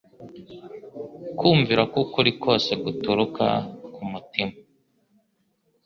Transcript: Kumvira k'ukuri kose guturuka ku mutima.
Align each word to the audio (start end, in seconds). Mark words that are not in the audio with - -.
Kumvira 1.37 1.83
k'ukuri 1.91 2.31
kose 2.43 2.71
guturuka 2.83 3.47
ku 3.93 4.01
mutima. 4.11 4.55